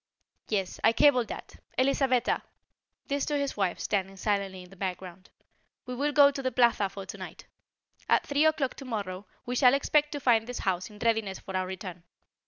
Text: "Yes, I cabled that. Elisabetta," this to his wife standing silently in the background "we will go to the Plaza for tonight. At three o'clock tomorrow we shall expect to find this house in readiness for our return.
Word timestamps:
"Yes, 0.49 0.79
I 0.83 0.93
cabled 0.93 1.27
that. 1.27 1.57
Elisabetta," 1.77 2.41
this 3.05 3.23
to 3.25 3.37
his 3.37 3.55
wife 3.55 3.77
standing 3.79 4.17
silently 4.17 4.63
in 4.63 4.71
the 4.71 4.75
background 4.75 5.29
"we 5.85 5.93
will 5.93 6.11
go 6.11 6.31
to 6.31 6.41
the 6.41 6.51
Plaza 6.51 6.89
for 6.89 7.05
tonight. 7.05 7.45
At 8.09 8.25
three 8.25 8.45
o'clock 8.47 8.73
tomorrow 8.73 9.27
we 9.45 9.55
shall 9.55 9.75
expect 9.75 10.11
to 10.13 10.19
find 10.19 10.47
this 10.47 10.57
house 10.65 10.89
in 10.89 10.97
readiness 10.97 11.37
for 11.37 11.55
our 11.55 11.67
return. 11.67 12.01